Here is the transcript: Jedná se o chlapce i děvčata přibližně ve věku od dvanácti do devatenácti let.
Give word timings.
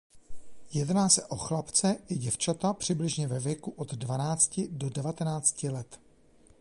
Jedná 0.73 1.09
se 1.09 1.25
o 1.25 1.35
chlapce 1.37 1.97
i 2.07 2.15
děvčata 2.17 2.73
přibližně 2.73 3.27
ve 3.27 3.39
věku 3.39 3.71
od 3.77 3.93
dvanácti 3.93 4.67
do 4.71 4.89
devatenácti 4.89 5.69
let. 5.69 5.99